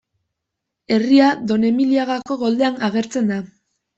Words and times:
Herria 0.95 1.27
Donemiliagako 1.51 2.39
goldean 2.45 2.83
agertzen 2.89 3.33
da. 3.35 3.41